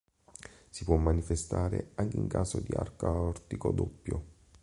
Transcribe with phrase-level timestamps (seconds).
[0.71, 4.23] Si può manifestare anche in caso di arco aortico doppio.